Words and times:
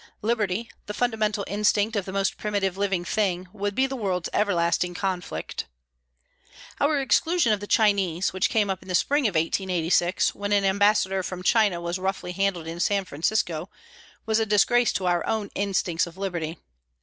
Liberty, 0.23 0.67
the 0.87 0.95
fundamental 0.95 1.45
instinct 1.47 1.95
of 1.95 2.05
the 2.05 2.11
most 2.11 2.35
primitive 2.35 2.75
living 2.75 3.05
thing, 3.05 3.47
would 3.53 3.75
be 3.75 3.85
the 3.85 3.95
world's 3.95 4.31
everlasting 4.33 4.95
conflict. 4.95 5.65
Our 6.79 6.99
exclusion 6.99 7.53
of 7.53 7.59
the 7.59 7.67
Chinese, 7.67 8.33
which 8.33 8.49
came 8.49 8.71
up 8.71 8.81
in 8.81 8.87
the 8.87 8.95
spring 8.95 9.27
of 9.27 9.35
1886, 9.35 10.33
when 10.33 10.53
an 10.53 10.65
Ambassador 10.65 11.21
from 11.21 11.43
China 11.43 11.79
was 11.79 11.99
roughly 11.99 12.31
handled 12.31 12.65
in 12.65 12.79
San 12.79 13.05
Francisco, 13.05 13.69
was 14.25 14.39
a 14.39 14.45
disgrace 14.47 14.91
to 14.93 15.05
our 15.05 15.23
own 15.27 15.51
instincts 15.53 16.07
of 16.07 16.17
liberty. 16.17 16.57